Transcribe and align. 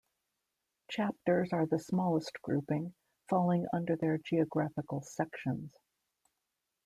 Chapters 0.89 1.53
are 1.53 1.67
the 1.67 1.77
smallest 1.77 2.41
grouping, 2.41 2.95
falling 3.29 3.67
under 3.71 3.95
their 3.95 4.17
geographical 4.17 5.03
"sections". 5.03 5.71